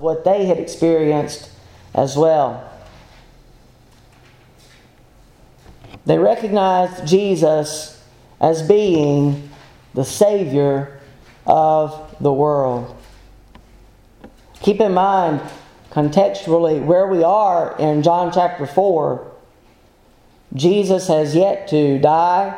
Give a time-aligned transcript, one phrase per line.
[0.00, 1.50] what they had experienced
[1.92, 2.72] as well.
[6.06, 8.00] They recognized Jesus
[8.40, 9.50] as being
[9.94, 11.00] the Savior
[11.48, 12.96] of the world.
[14.60, 15.40] Keep in mind,
[15.90, 19.32] contextually, where we are in John chapter 4,
[20.54, 22.56] Jesus has yet to die,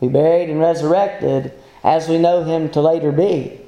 [0.00, 1.52] be buried, and resurrected
[1.82, 3.60] as we know him to later be.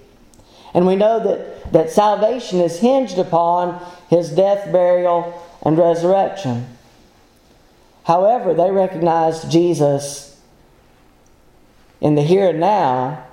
[0.72, 6.66] And we know that, that salvation is hinged upon his death, burial, and resurrection.
[8.04, 10.40] However, they recognized Jesus
[12.00, 13.26] in the here and now.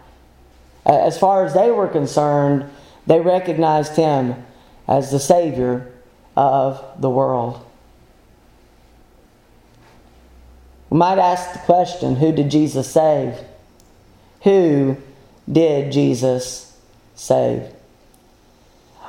[0.86, 2.70] As far as they were concerned,
[3.06, 4.46] they recognized him
[4.88, 5.92] as the Savior
[6.36, 7.66] of the world.
[10.90, 13.38] We might ask the question who did Jesus save?
[14.44, 14.98] Who
[15.52, 16.67] did Jesus
[17.18, 17.64] save?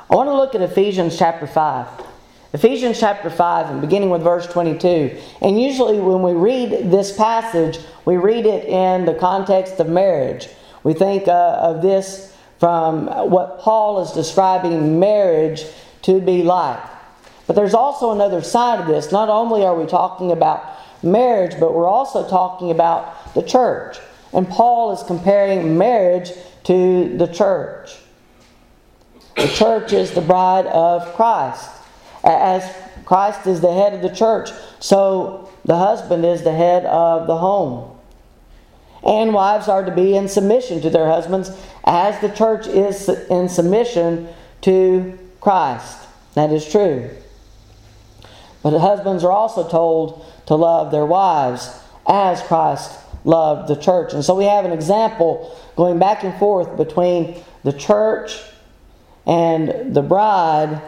[0.09, 1.87] I want to look at Ephesians chapter 5.
[2.51, 5.15] Ephesians chapter 5 and beginning with verse 22.
[5.41, 10.49] And usually when we read this passage, we read it in the context of marriage.
[10.83, 15.63] We think uh, of this from what Paul is describing marriage
[16.01, 16.81] to be like.
[17.45, 19.11] But there's also another side of this.
[19.11, 20.63] Not only are we talking about
[21.03, 23.97] marriage, but we're also talking about the church.
[24.33, 26.31] And Paul is comparing marriage
[26.69, 27.95] to the church.
[29.35, 31.67] The church is the bride of Christ.
[32.23, 32.63] As
[33.05, 37.35] Christ is the head of the church, so the husband is the head of the
[37.35, 37.97] home.
[39.03, 41.49] And wives are to be in submission to their husbands
[41.85, 44.27] as the church is in submission
[44.61, 45.97] to Christ.
[46.35, 47.09] That is true.
[48.61, 51.75] But husbands are also told to love their wives
[52.07, 52.91] as Christ
[53.23, 54.13] loved the church.
[54.13, 58.37] And so we have an example going back and forth between the church
[59.25, 60.81] and the bride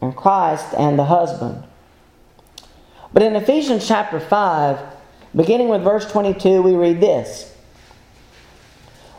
[0.00, 1.64] and Christ and the husband.
[3.12, 4.78] But in Ephesians chapter 5,
[5.34, 7.52] beginning with verse 22, we read this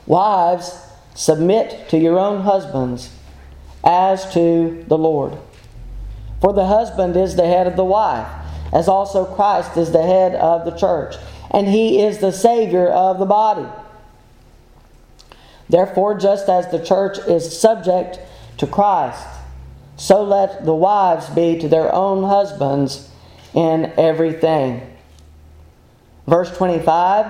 [0.06, 0.74] Wives,
[1.16, 3.14] submit to your own husbands
[3.84, 5.38] as to the Lord.
[6.40, 8.30] For the husband is the head of the wife
[8.72, 11.18] as also Christ is the head of the church,
[11.50, 13.68] and he is the Savior of the body.
[15.72, 18.20] Therefore, just as the church is subject
[18.58, 19.26] to Christ,
[19.98, 23.10] so let the wives be to their own husbands
[23.54, 24.82] in everything.
[26.28, 27.26] Verse 25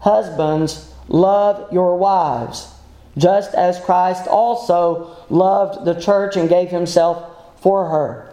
[0.00, 2.72] Husbands, love your wives,
[3.18, 8.32] just as Christ also loved the church and gave himself for her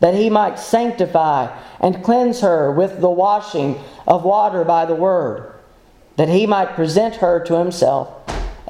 [0.00, 5.52] that he might sanctify and cleanse her with the washing of water by the word,
[6.16, 8.19] that he might present her to himself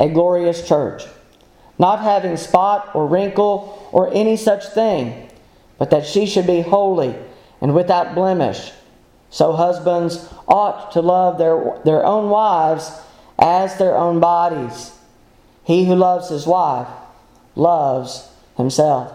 [0.00, 1.04] a glorious church,
[1.78, 5.30] not having spot or wrinkle or any such thing,
[5.78, 7.14] but that she should be holy
[7.60, 8.72] and without blemish.
[9.28, 12.90] So husbands ought to love their, their own wives
[13.38, 14.92] as their own bodies.
[15.62, 16.88] He who loves his wife
[17.54, 19.12] loves himself.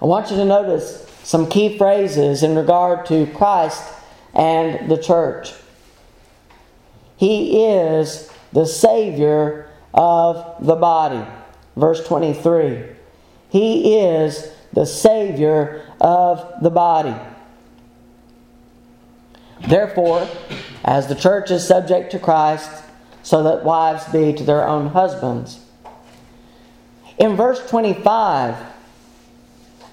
[0.00, 3.82] I want you to notice some key phrases in regard to Christ
[4.34, 5.52] and the church.
[7.16, 11.24] He is the Savior of the body.
[11.76, 12.84] Verse 23.
[13.48, 17.14] He is the Savior of the body.
[19.68, 20.28] Therefore,
[20.84, 22.84] as the church is subject to Christ,
[23.22, 25.60] so that wives be to their own husbands.
[27.18, 28.56] In verse 25,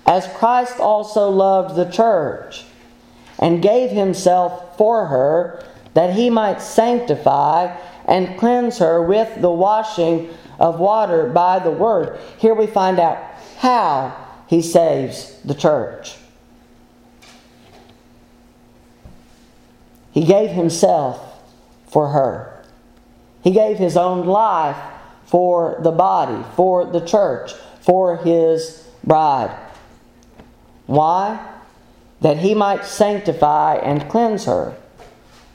[0.06, 2.64] as Christ also loved the church
[3.38, 5.64] and gave himself for her,
[5.94, 7.76] that he might sanctify
[8.08, 10.30] and cleanse her with the washing
[10.60, 12.20] of water by the word.
[12.38, 13.18] Here we find out
[13.58, 14.16] how
[14.48, 16.16] he saves the church.
[20.12, 21.44] He gave himself
[21.90, 22.64] for her.
[23.44, 24.78] He gave his own life
[25.26, 29.56] for the body, for the church, for his bride.
[30.88, 31.56] Why?
[32.22, 34.76] That he might sanctify and cleanse her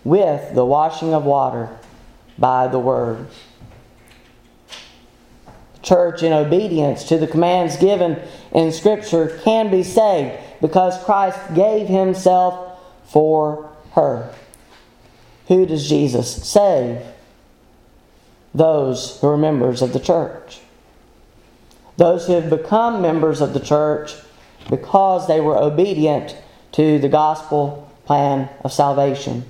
[0.05, 1.71] with the washing of water
[2.43, 3.29] by the word.
[5.81, 11.87] Church, in obedience to the commands given in Scripture, can be saved because Christ gave
[11.87, 14.35] himself for her.
[15.47, 17.01] Who does Jesus save?
[18.53, 20.61] Those who are members of the church.
[21.97, 24.15] Those who have become members of the church
[24.69, 26.37] because they were obedient
[26.73, 29.45] to the gospel plan of salvation.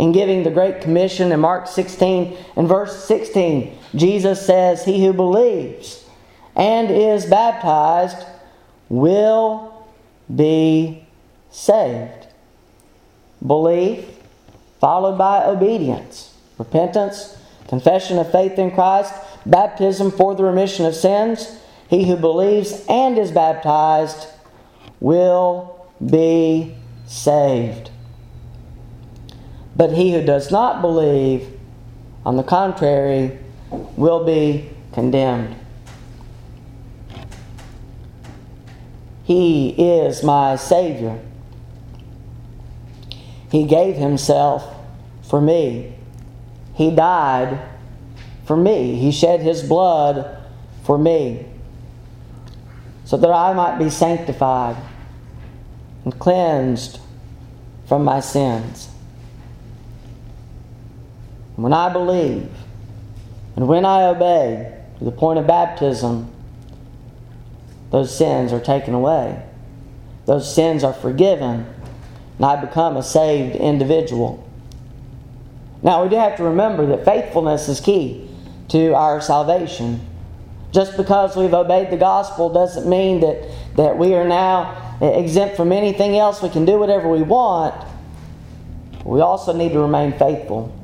[0.00, 5.12] In giving the Great Commission in Mark 16 and verse 16, Jesus says, He who
[5.12, 6.08] believes
[6.56, 8.26] and is baptized
[8.88, 9.86] will
[10.34, 11.06] be
[11.50, 12.28] saved.
[13.46, 14.06] Belief
[14.80, 17.36] followed by obedience, repentance,
[17.68, 19.12] confession of faith in Christ,
[19.44, 21.60] baptism for the remission of sins.
[21.90, 24.28] He who believes and is baptized
[24.98, 26.74] will be
[27.06, 27.89] saved.
[29.76, 31.48] But he who does not believe,
[32.24, 33.38] on the contrary,
[33.96, 35.56] will be condemned.
[39.24, 41.20] He is my Savior.
[43.50, 44.74] He gave Himself
[45.22, 45.94] for me.
[46.74, 47.60] He died
[48.44, 48.96] for me.
[48.96, 50.36] He shed His blood
[50.82, 51.46] for me
[53.10, 54.76] so that I might be sanctified
[56.04, 57.00] and cleansed
[57.86, 58.88] from my sins.
[61.60, 62.48] When I believe
[63.54, 66.32] and when I obey to the point of baptism,
[67.90, 69.42] those sins are taken away.
[70.24, 71.66] Those sins are forgiven,
[72.36, 74.48] and I become a saved individual.
[75.82, 78.26] Now, we do have to remember that faithfulness is key
[78.68, 80.00] to our salvation.
[80.72, 85.72] Just because we've obeyed the gospel doesn't mean that, that we are now exempt from
[85.72, 86.40] anything else.
[86.40, 87.74] We can do whatever we want.
[89.04, 90.79] We also need to remain faithful.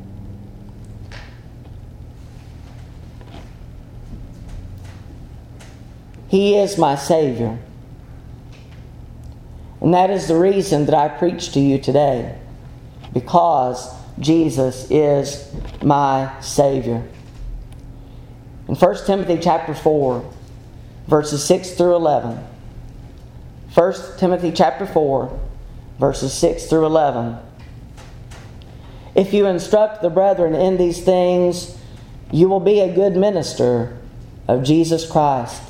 [6.29, 7.59] He is my Savior.
[9.81, 12.37] And that is the reason that I preach to you today.
[13.13, 17.07] Because Jesus is my Savior.
[18.69, 20.33] In 1 Timothy chapter 4,
[21.07, 22.45] verses 6 through 11.
[23.75, 25.39] 1 Timothy chapter 4,
[26.01, 27.37] verses 6 through 11.
[29.15, 31.79] If you instruct the brethren in these things,
[32.33, 33.97] you will be a good minister
[34.49, 35.63] of Jesus Christ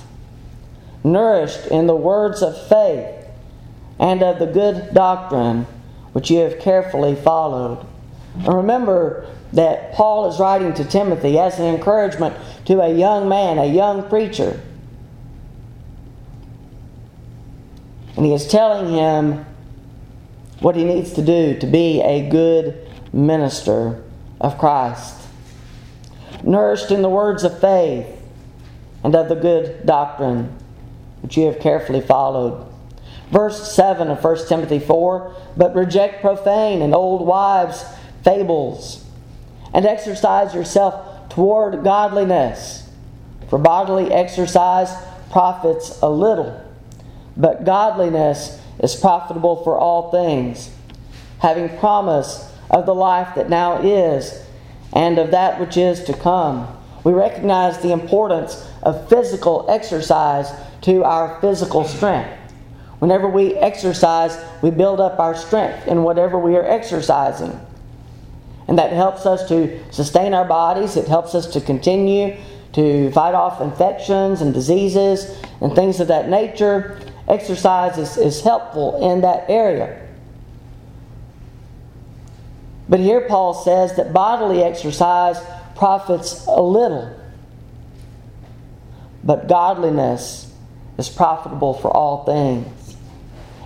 [1.07, 3.15] nourished in the words of faith
[3.99, 5.67] and of the good doctrine
[6.13, 7.87] which you have carefully followed.
[8.35, 12.37] And remember that Paul is writing to Timothy as an encouragement
[12.67, 14.61] to a young man, a young preacher.
[18.17, 19.47] And he is telling him
[20.61, 24.03] what he needs to do to be a good minister
[24.41, 25.15] of Christ.
[26.43, 28.07] Nourished in the words of faith
[29.05, 30.57] and of the good doctrine
[31.21, 32.67] which you have carefully followed.
[33.31, 37.85] Verse 7 of 1 Timothy 4 But reject profane and old wives'
[38.23, 39.05] fables,
[39.73, 42.89] and exercise yourself toward godliness.
[43.49, 44.91] For bodily exercise
[45.31, 46.61] profits a little,
[47.37, 50.71] but godliness is profitable for all things,
[51.39, 54.43] having promise of the life that now is
[54.93, 56.76] and of that which is to come.
[57.07, 60.51] We recognize the importance of physical exercise
[60.81, 62.37] to our physical strength.
[62.99, 67.61] Whenever we exercise, we build up our strength in whatever we are exercising.
[68.67, 72.37] And that helps us to sustain our bodies, it helps us to continue
[72.73, 76.99] to fight off infections and diseases and things of that nature.
[77.29, 80.05] Exercise is, is helpful in that area.
[82.89, 85.39] But here Paul says that bodily exercise
[85.77, 87.15] profits a little,
[89.23, 90.53] but godliness
[90.99, 92.97] is profitable for all things.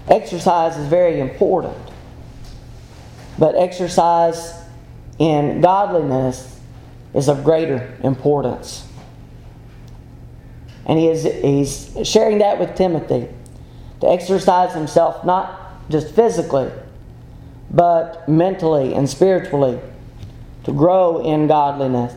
[0.09, 1.77] Exercise is very important,
[3.39, 4.55] but exercise
[5.19, 6.59] in godliness
[7.15, 8.87] is of greater importance.
[10.87, 13.29] And he is, he's sharing that with Timothy
[14.01, 16.71] to exercise himself not just physically,
[17.71, 19.79] but mentally and spiritually,
[20.71, 22.15] to grow in godliness.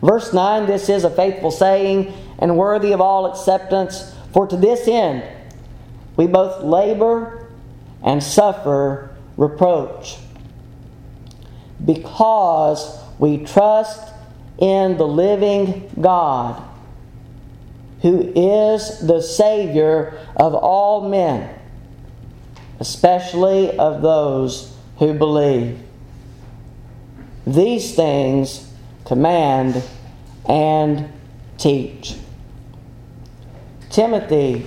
[0.00, 4.86] Verse 9 this is a faithful saying and worthy of all acceptance, for to this
[4.86, 5.24] end
[6.16, 7.48] we both labor
[8.02, 10.18] and suffer reproach.
[11.84, 14.14] Because we trust
[14.58, 16.62] in the living God,
[18.02, 21.58] who is the Savior of all men,
[22.78, 25.80] especially of those who believe.
[27.46, 28.70] These things
[29.04, 29.82] command
[30.48, 31.12] and
[31.58, 32.16] teach.
[33.90, 34.66] Timothy,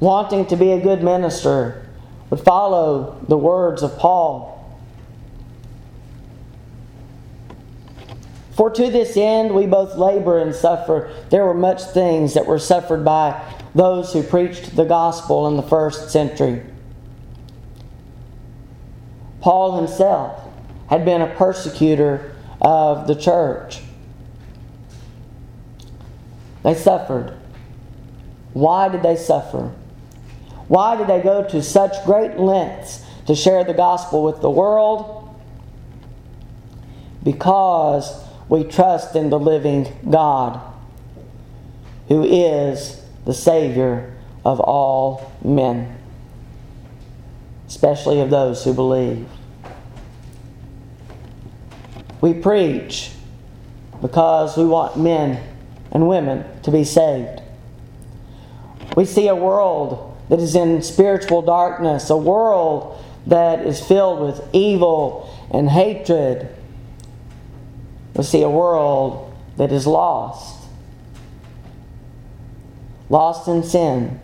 [0.00, 1.86] wanting to be a good minister,
[2.30, 4.52] would follow the words of Paul.
[8.56, 11.12] For to this end we both labor and suffer.
[11.30, 13.40] There were much things that were suffered by
[13.74, 16.62] those who preached the gospel in the first century.
[19.40, 20.41] Paul himself
[20.92, 23.80] had been a persecutor of the church.
[26.62, 27.34] They suffered.
[28.52, 29.72] Why did they suffer?
[30.68, 35.34] Why did they go to such great lengths to share the gospel with the world?
[37.24, 40.60] Because we trust in the living God,
[42.08, 45.98] who is the Savior of all men,
[47.66, 49.26] especially of those who believe.
[52.22, 53.10] We preach
[54.00, 55.42] because we want men
[55.90, 57.42] and women to be saved.
[58.96, 64.40] We see a world that is in spiritual darkness, a world that is filled with
[64.52, 66.48] evil and hatred.
[68.14, 70.68] We see a world that is lost,
[73.08, 74.20] lost in sin.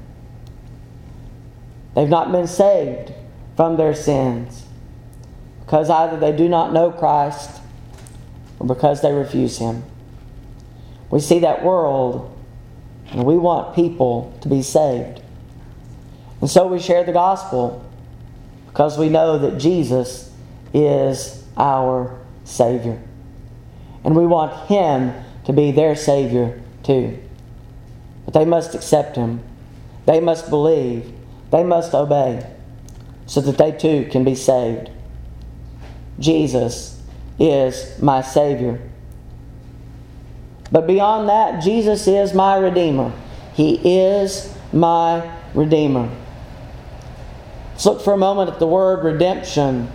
[1.96, 3.12] They've not been saved
[3.56, 4.64] from their sins
[5.64, 7.57] because either they do not know Christ
[8.58, 9.82] or because they refuse Him.
[11.10, 12.34] We see that world
[13.10, 15.22] and we want people to be saved.
[16.40, 17.84] And so we share the gospel
[18.68, 20.30] because we know that Jesus
[20.74, 23.00] is our Savior.
[24.04, 25.14] And we want Him
[25.46, 27.18] to be their Savior too.
[28.24, 29.40] But they must accept Him,
[30.06, 31.10] they must believe,
[31.50, 32.46] they must obey
[33.26, 34.90] so that they too can be saved.
[36.18, 36.97] Jesus
[37.38, 38.80] is my Savior.
[40.70, 43.12] But beyond that, Jesus is my Redeemer.
[43.54, 46.10] He is my Redeemer.
[47.72, 49.90] Let's look for a moment at the word redemption.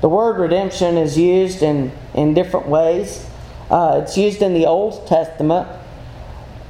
[0.00, 3.26] The word redemption is used in, in different ways.
[3.70, 5.68] Uh, it's used in the Old Testament.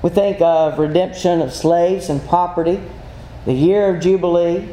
[0.02, 2.81] We think of redemption of slaves and property,
[3.45, 4.69] the year of Jubilee.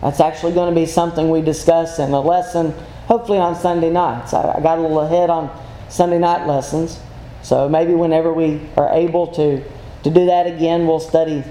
[0.00, 2.74] That's actually going to be something we discuss in a lesson,
[3.08, 4.32] hopefully on Sunday nights.
[4.32, 5.50] I, I got a little ahead on
[5.88, 7.00] Sunday night lessons.
[7.42, 9.64] So maybe whenever we are able to,
[10.04, 11.42] to do that again, we'll study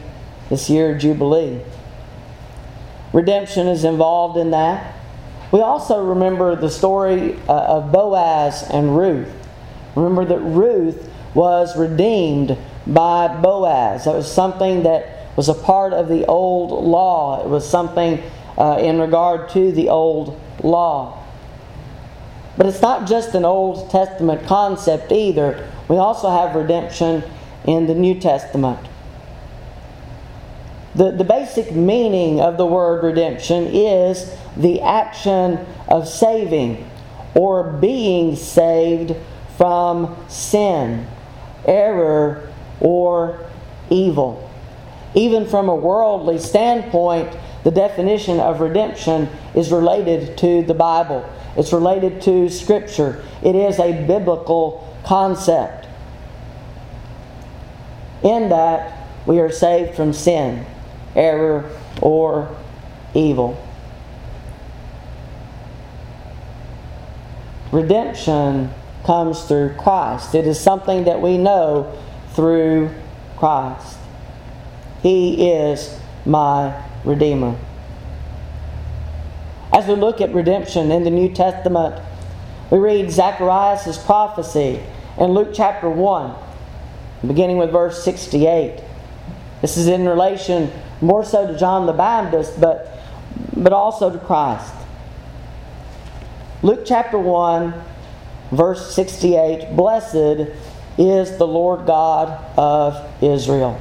[0.49, 1.59] this year Jubilee.
[3.11, 4.95] Redemption is involved in that.
[5.51, 9.33] We also remember the story uh, of Boaz and Ruth.
[9.95, 14.05] Remember that Ruth was redeemed by Boaz.
[14.05, 17.43] That was something that was a part of the old law.
[17.43, 18.21] It was something
[18.57, 21.23] uh, in regard to the old law.
[22.57, 25.69] But it's not just an Old Testament concept either.
[25.87, 27.23] We also have redemption
[27.65, 28.79] in the New Testament.
[30.95, 36.89] The, the basic meaning of the word redemption is the action of saving
[37.35, 39.15] or being saved
[39.57, 41.05] from sin,
[41.65, 43.47] error, or
[43.91, 44.49] evil.
[45.13, 47.37] Even from a worldly standpoint,
[47.67, 51.29] the definition of redemption is related to the Bible.
[51.57, 53.21] It's related to Scripture.
[53.43, 55.85] It is a biblical concept.
[58.23, 60.65] In that, we are saved from sin,
[61.13, 61.69] error,
[62.01, 62.55] or
[63.13, 63.61] evil.
[67.73, 70.33] Redemption comes through Christ.
[70.35, 71.99] It is something that we know
[72.31, 72.91] through
[73.35, 73.97] Christ.
[75.03, 77.57] He is my Redeemer.
[79.73, 82.01] As we look at redemption in the New Testament,
[82.69, 84.81] we read Zacharias' prophecy
[85.17, 86.35] in Luke chapter 1,
[87.25, 88.83] beginning with verse 68.
[89.61, 90.71] This is in relation
[91.01, 92.99] more so to John the Baptist, but,
[93.55, 94.73] but also to Christ.
[96.63, 97.73] Luke chapter 1,
[98.51, 100.49] verse 68 Blessed
[100.97, 103.79] is the Lord God of Israel,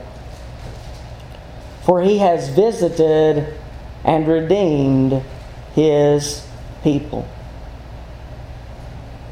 [1.87, 3.55] for he has visited
[4.05, 5.23] and redeemed
[5.76, 6.45] his
[6.83, 7.28] people.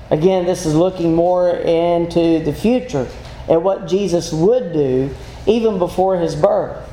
[0.08, 3.08] Again, this is looking more into the future
[3.48, 5.12] at what Jesus would do
[5.46, 6.88] even before his birth.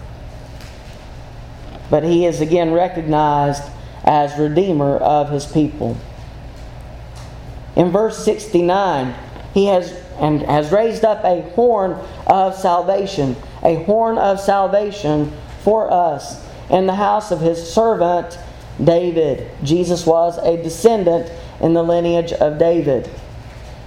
[1.91, 3.61] But he is again recognized
[4.03, 5.95] as Redeemer of his people.
[7.75, 9.13] In verse 69,
[9.53, 15.31] he has and has raised up a horn of salvation, a horn of salvation
[15.63, 18.37] for us in the house of his servant
[18.83, 19.49] David.
[19.63, 23.09] Jesus was a descendant in the lineage of David.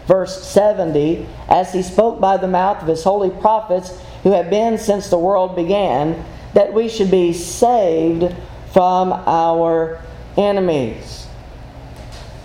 [0.06, 4.78] Verse 70 As he spoke by the mouth of his holy prophets, who have been
[4.78, 8.34] since the world began, that we should be saved
[8.72, 10.00] from our
[10.36, 11.26] enemies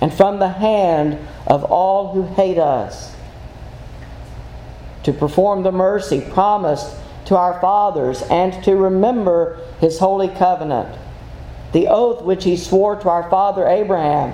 [0.02, 1.18] and from the hand
[1.48, 3.16] of all who hate us,
[5.04, 6.96] to perform the mercy promised
[7.30, 10.98] to our fathers, and to remember his holy covenant,
[11.74, 14.34] the oath which he swore to our father Abraham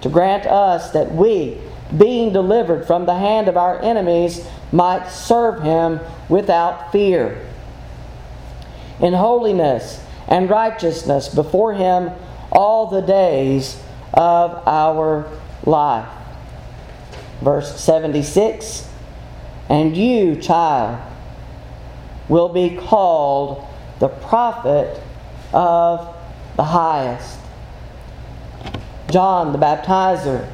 [0.00, 1.58] to grant us that we,
[1.98, 7.46] being delivered from the hand of our enemies, might serve him without fear.
[8.98, 12.12] In holiness and righteousness before him
[12.50, 13.78] all the days
[14.14, 15.28] of our
[15.66, 16.08] life.
[17.42, 18.88] Verse 76
[19.68, 21.11] And you, child,
[22.28, 23.66] will be called
[23.98, 25.00] the prophet
[25.52, 26.14] of
[26.56, 27.38] the highest.
[29.10, 30.48] John the baptizer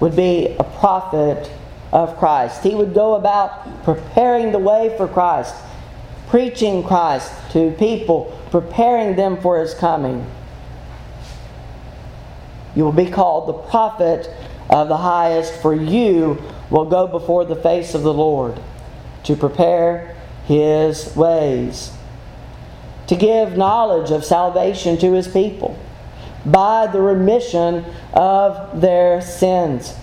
[0.00, 1.50] would be a prophet
[1.92, 2.62] of Christ.
[2.62, 5.54] He would go about preparing the way for Christ,
[6.28, 10.24] preaching Christ to people, preparing them for his coming.
[12.74, 14.30] You will be called the prophet
[14.70, 18.58] of the highest, for you will go before the face of the Lord
[19.24, 21.92] to prepare his ways,
[23.06, 25.78] to give knowledge of salvation to his people
[26.44, 27.84] by the remission
[28.14, 29.94] of their sins.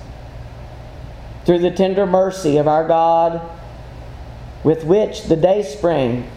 [1.46, 3.42] Through the tender mercy of our God,
[4.64, 6.30] with which the day spring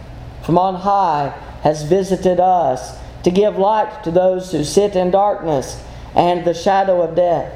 [0.43, 1.29] from on high
[1.63, 5.83] has visited us, to give light to those who sit in darkness
[6.15, 7.53] and the shadow of death,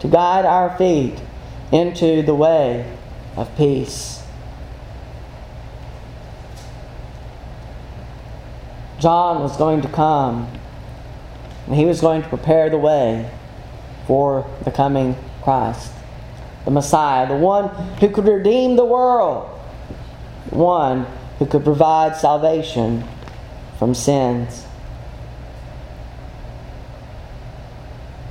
[0.00, 1.20] to guide our feet
[1.70, 2.96] into the way
[3.36, 4.17] of peace.
[8.98, 10.50] John was going to come
[11.66, 13.30] and he was going to prepare the way
[14.06, 15.92] for the coming Christ,
[16.64, 19.48] the Messiah, the one who could redeem the world,
[20.50, 21.06] one
[21.38, 23.04] who could provide salvation
[23.78, 24.66] from sins.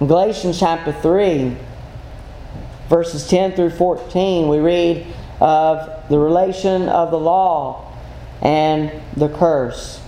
[0.01, 1.55] In Galatians chapter 3,
[2.89, 5.05] verses 10 through 14, we read
[5.39, 7.93] of the relation of the law
[8.41, 10.01] and the curse.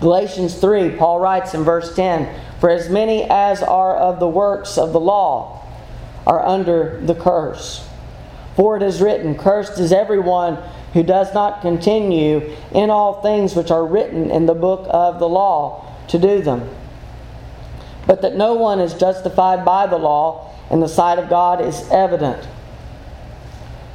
[0.00, 2.28] Galatians 3, Paul writes in verse 10
[2.60, 5.64] For as many as are of the works of the law
[6.26, 7.88] are under the curse.
[8.56, 10.58] For it is written, Cursed is everyone
[10.92, 15.28] who does not continue in all things which are written in the book of the
[15.28, 16.68] law to do them.
[18.06, 21.88] But that no one is justified by the law in the sight of God is
[21.90, 22.46] evident.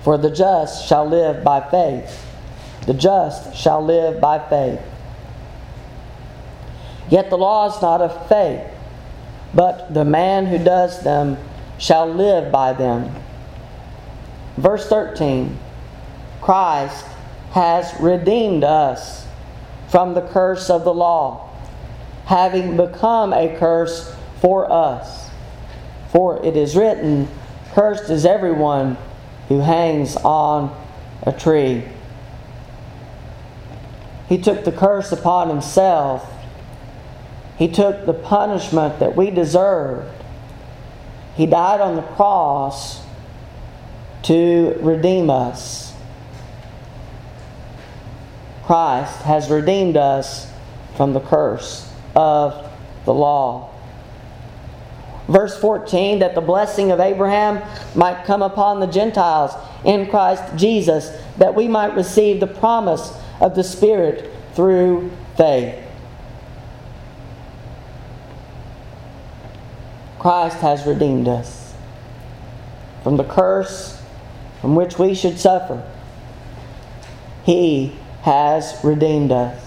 [0.04, 2.26] For the just shall live by faith.
[2.86, 4.82] The just shall live by faith.
[7.12, 8.66] Yet the law is not of faith,
[9.54, 11.38] but the man who does them
[11.78, 13.14] shall live by them.
[14.56, 15.60] Verse 13
[16.42, 17.06] Christ
[17.52, 19.28] has redeemed us
[19.90, 21.50] from the curse of the law,
[22.26, 25.30] having become a curse for us.
[26.14, 27.28] For it is written,
[27.74, 28.98] Cursed is everyone
[29.50, 30.74] who hangs on
[31.24, 31.84] a tree.
[34.30, 36.31] He took the curse upon himself
[37.62, 40.12] he took the punishment that we deserved.
[41.36, 43.06] He died on the cross
[44.24, 45.94] to redeem us.
[48.64, 50.52] Christ has redeemed us
[50.98, 52.68] from the curse of
[53.06, 53.70] the law.
[55.28, 57.62] Verse 14 that the blessing of Abraham
[57.94, 59.52] might come upon the Gentiles
[59.86, 65.81] in Christ Jesus, that we might receive the promise of the Spirit through faith.
[70.22, 71.74] Christ has redeemed us
[73.02, 74.00] from the curse
[74.60, 75.84] from which we should suffer.
[77.44, 79.60] He has redeemed us.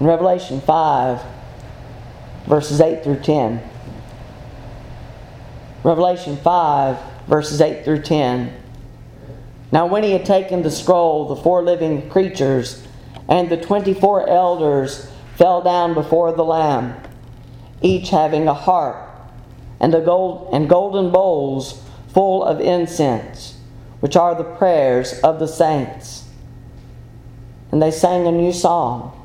[0.00, 1.20] In Revelation 5,
[2.46, 3.62] verses 8 through 10.
[5.84, 8.50] Revelation 5, verses 8 through 10.
[9.72, 12.82] Now, when he had taken the scroll, the four living creatures
[13.28, 16.94] and the 24 elders fell down before the Lamb,
[17.80, 19.08] each having a harp
[19.80, 23.58] and, a gold, and golden bowls full of incense,
[24.00, 26.28] which are the prayers of the saints.
[27.70, 29.18] And they sang a new song.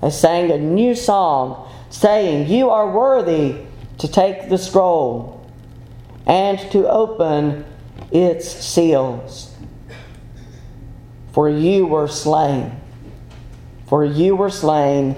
[0.00, 3.66] They sang a new song, saying, You are worthy
[3.98, 5.46] to take the scroll
[6.26, 7.64] and to open
[8.10, 9.54] its seals.
[11.32, 12.80] For you were slain.
[13.94, 15.14] For you were slain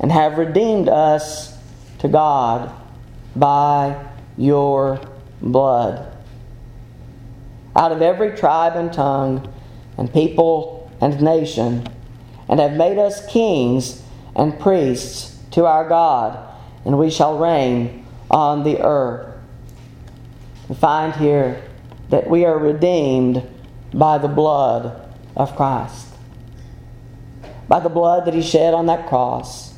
[0.00, 1.58] and have redeemed us
[1.98, 2.72] to God
[3.36, 4.02] by
[4.38, 4.98] your
[5.42, 6.10] blood.
[7.76, 9.52] Out of every tribe and tongue
[9.98, 11.86] and people and nation,
[12.48, 14.02] and have made us kings
[14.34, 16.38] and priests to our God,
[16.86, 19.36] and we shall reign on the earth.
[20.70, 21.62] We find here
[22.08, 23.46] that we are redeemed
[23.92, 26.13] by the blood of Christ.
[27.68, 29.74] By the blood that he shed on that cross.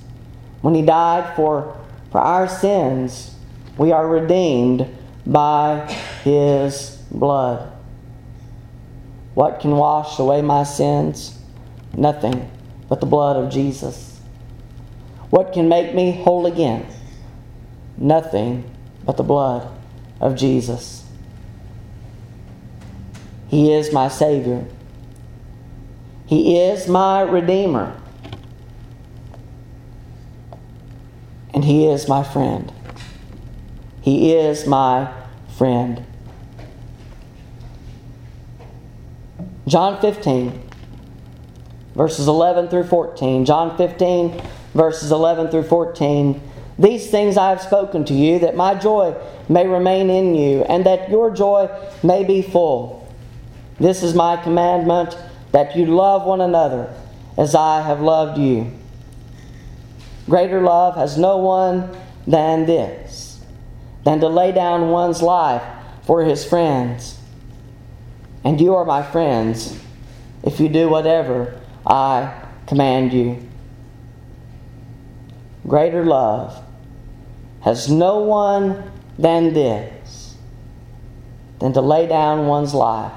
[0.60, 1.78] When he died for,
[2.10, 3.34] for our sins,
[3.78, 4.86] we are redeemed
[5.26, 5.86] by
[6.24, 7.72] his blood.
[9.34, 11.38] What can wash away my sins?
[11.94, 12.50] Nothing
[12.88, 14.18] but the blood of Jesus.
[15.30, 16.86] What can make me whole again?
[17.98, 18.70] Nothing
[19.04, 19.70] but the blood
[20.20, 21.04] of Jesus.
[23.48, 24.64] He is my Savior.
[26.26, 28.00] He is my Redeemer.
[31.54, 32.72] And He is my friend.
[34.02, 35.12] He is my
[35.56, 36.04] friend.
[39.66, 40.62] John 15,
[41.94, 43.44] verses 11 through 14.
[43.44, 44.40] John 15,
[44.74, 46.40] verses 11 through 14.
[46.78, 49.16] These things I have spoken to you, that my joy
[49.48, 51.68] may remain in you, and that your joy
[52.02, 53.12] may be full.
[53.80, 55.16] This is my commandment,
[55.56, 56.92] that you love one another
[57.38, 58.70] as I have loved you.
[60.26, 63.40] Greater love has no one than this,
[64.04, 65.62] than to lay down one's life
[66.02, 67.18] for his friends.
[68.44, 69.80] And you are my friends
[70.42, 73.40] if you do whatever I command you.
[75.66, 76.62] Greater love
[77.62, 80.36] has no one than this,
[81.60, 83.14] than to lay down one's life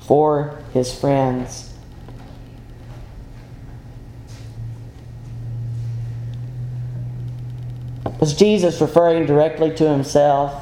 [0.00, 1.72] for his friends.
[8.20, 10.54] Was Jesus referring directly to himself?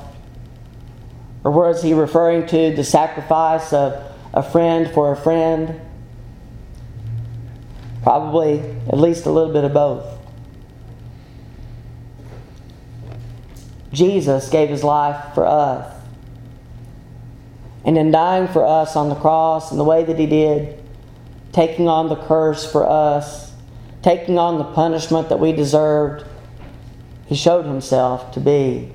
[1.45, 5.81] Or was he referring to the sacrifice of a friend for a friend?
[8.03, 10.07] Probably at least a little bit of both.
[13.93, 16.00] Jesus gave his life for us.
[17.85, 20.83] And in dying for us on the cross in the way that he did,
[21.53, 23.53] taking on the curse for us,
[24.03, 26.27] taking on the punishment that we deserved,
[27.27, 28.93] he showed himself to be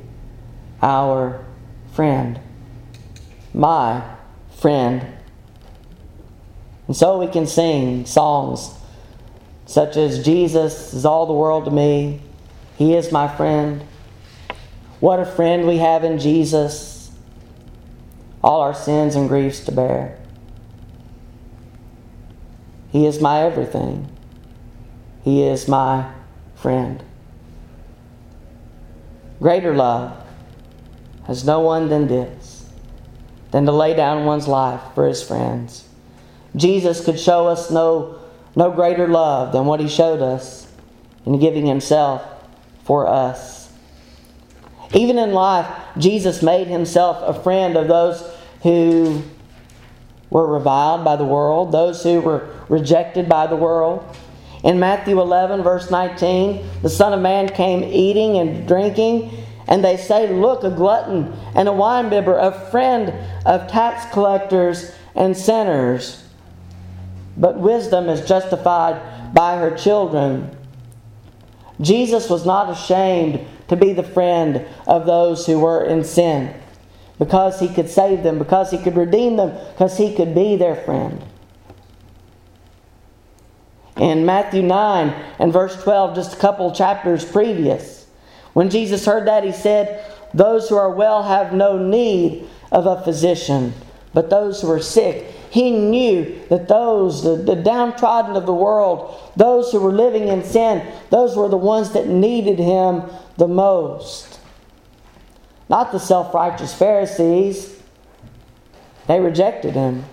[0.82, 1.44] our
[1.94, 2.40] friend.
[3.54, 4.04] My
[4.58, 5.06] friend.
[6.88, 8.76] And so we can sing songs
[9.66, 12.22] such as Jesus is all the world to me,
[12.78, 13.84] He is my friend.
[15.00, 16.95] What a friend we have in Jesus,
[18.46, 20.16] all our sins and griefs to bear.
[22.92, 24.08] He is my everything.
[25.24, 26.12] He is my
[26.54, 27.04] friend.
[29.40, 30.16] Greater love
[31.26, 32.70] has no one than this,
[33.50, 35.88] than to lay down one's life for his friends.
[36.56, 38.20] Jesus could show us no,
[38.56, 40.72] no greater love than what he showed us
[41.26, 42.22] in giving himself
[42.84, 43.74] for us.
[44.94, 45.66] Even in life,
[45.98, 48.35] Jesus made himself a friend of those
[48.66, 49.22] who
[50.32, 54.04] were reviled by the world, those who were rejected by the world.
[54.64, 59.30] In Matthew 11, verse 19, the Son of Man came eating and drinking,
[59.68, 63.14] and they say, Look, a glutton and a winebibber, a friend
[63.46, 66.24] of tax collectors and sinners.
[67.38, 70.58] But wisdom is justified by her children.
[71.80, 76.52] Jesus was not ashamed to be the friend of those who were in sin
[77.18, 80.76] because he could save them, because he could redeem them, because he could be their
[80.76, 81.24] friend.
[83.98, 88.08] In Matthew 9 and verse 12, just a couple chapters previous,
[88.54, 93.02] when Jesus heard that, he said, Those who are well have no need of a
[93.04, 93.74] physician,
[94.14, 95.32] but those who are sick.
[95.50, 100.44] He knew that those, the, the downtrodden of the world, those who were living in
[100.44, 103.04] sin, those were the ones that needed him
[103.38, 104.35] the most.
[105.70, 107.82] Not the self righteous Pharisees.
[109.08, 110.06] They rejected him.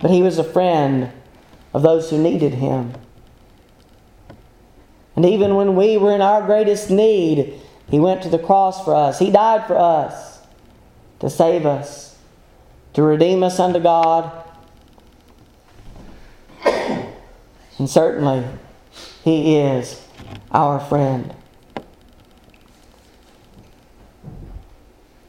[0.00, 1.12] But he was a friend
[1.72, 2.94] of those who needed him.
[5.14, 8.94] And even when we were in our greatest need, he went to the cross for
[8.94, 9.18] us.
[9.18, 10.40] He died for us
[11.20, 12.18] to save us,
[12.94, 14.30] to redeem us unto God.
[17.78, 18.44] And certainly,
[19.22, 20.00] he is
[20.50, 21.34] our friend.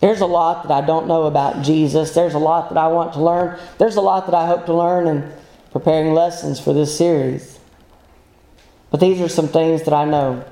[0.03, 2.13] There's a lot that I don't know about Jesus.
[2.13, 3.57] There's a lot that I want to learn.
[3.77, 5.31] There's a lot that I hope to learn in
[5.71, 7.57] preparing lessons for this series.
[8.91, 10.43] But these are some things that I know.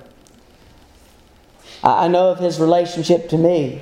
[1.83, 3.81] I know of his relationship to me,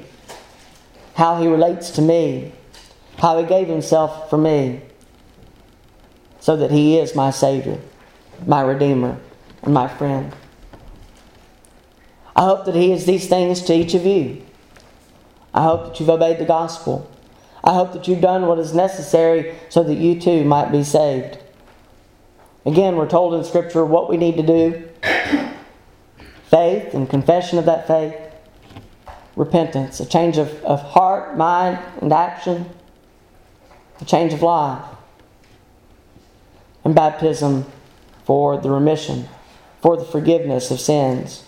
[1.13, 2.51] how he relates to me,
[3.19, 4.81] how he gave himself for me,
[6.39, 7.77] so that he is my Savior,
[8.47, 9.19] my Redeemer,
[9.61, 10.33] and my friend.
[12.35, 14.47] I hope that he is these things to each of you.
[15.59, 17.11] I hope that you've obeyed the gospel.
[17.65, 21.37] I hope that you've done what is necessary so that you too might be saved.
[22.65, 24.87] Again, we're told in Scripture what we need to do
[26.45, 28.15] faith and confession of that faith,
[29.35, 32.69] repentance, a change of, of heart, mind, and action,
[33.99, 34.85] a change of life,
[36.85, 37.65] and baptism
[38.23, 39.27] for the remission,
[39.81, 41.43] for the forgiveness of sins.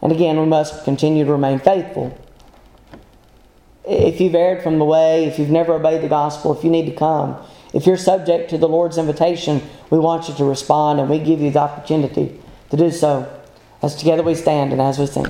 [0.00, 2.16] And again, we must continue to remain faithful.
[3.88, 6.84] If you've erred from the way, if you've never obeyed the gospel, if you need
[6.86, 7.38] to come,
[7.72, 11.40] if you're subject to the Lord's invitation, we want you to respond and we give
[11.40, 12.38] you the opportunity
[12.70, 13.32] to do so.
[13.80, 15.26] As together we stand and as we sing.